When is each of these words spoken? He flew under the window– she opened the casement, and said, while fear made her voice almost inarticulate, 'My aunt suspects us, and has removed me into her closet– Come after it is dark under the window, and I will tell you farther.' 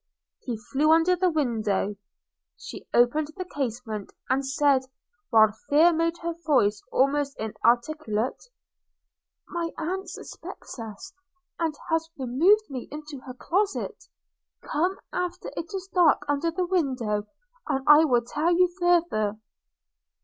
He 0.39 0.57
flew 0.57 0.91
under 0.91 1.15
the 1.15 1.29
window– 1.29 1.95
she 2.57 2.87
opened 2.91 3.27
the 3.37 3.45
casement, 3.45 4.11
and 4.31 4.43
said, 4.43 4.81
while 5.29 5.51
fear 5.69 5.93
made 5.93 6.17
her 6.23 6.33
voice 6.43 6.81
almost 6.91 7.37
inarticulate, 7.39 8.45
'My 9.47 9.69
aunt 9.77 10.09
suspects 10.09 10.79
us, 10.79 11.13
and 11.59 11.75
has 11.91 12.09
removed 12.17 12.67
me 12.67 12.87
into 12.91 13.19
her 13.27 13.35
closet– 13.35 14.05
Come 14.73 14.97
after 15.13 15.51
it 15.55 15.71
is 15.71 15.87
dark 15.93 16.23
under 16.27 16.49
the 16.49 16.65
window, 16.65 17.27
and 17.67 17.83
I 17.87 18.03
will 18.05 18.23
tell 18.23 18.51
you 18.51 18.73
farther.' 18.79 19.37